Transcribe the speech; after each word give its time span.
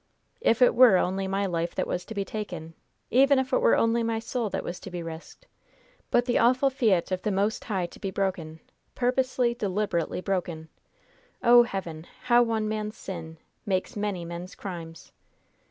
"If 0.41 0.63
it 0.63 0.73
were 0.73 0.97
only 0.97 1.27
my 1.27 1.45
life 1.45 1.75
that 1.75 1.85
was 1.85 2.05
to 2.05 2.15
be 2.15 2.25
taken! 2.25 2.73
Even 3.11 3.37
if 3.37 3.53
it 3.53 3.59
were 3.59 3.77
only 3.77 4.01
my 4.01 4.17
soul 4.17 4.49
that 4.49 4.63
was 4.63 4.79
to 4.79 4.89
be 4.89 5.03
risked! 5.03 5.45
But 6.09 6.25
the 6.25 6.39
awful 6.39 6.71
fiat 6.71 7.11
of 7.11 7.21
the 7.21 7.29
Most 7.29 7.65
High 7.65 7.85
to 7.85 7.99
be 7.99 8.09
broken! 8.09 8.61
Purposely, 8.95 9.53
deliberately 9.53 10.19
broken! 10.19 10.69
Oh, 11.43 11.61
Heaven! 11.61 12.07
how 12.23 12.41
one 12.41 12.67
man's 12.67 12.97
sin 12.97 13.37
makes 13.63 13.95
many 13.95 14.25
men's 14.25 14.55
crimes!" 14.55 15.11